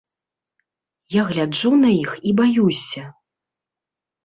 [1.19, 3.03] Я гляджу на іх і баюся.